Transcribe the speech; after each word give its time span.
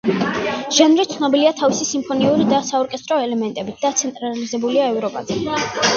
ჟანრი 0.77 1.03
ცნობილია 1.11 1.51
თავისი 1.59 1.85
სიმფონიური 1.89 2.47
და 2.53 2.61
საორკესტრო 2.71 3.19
ელემენტებით 3.27 3.85
და 3.85 3.93
ცენტრალიზებულია 4.03 4.89
ევროპაზე. 4.95 5.43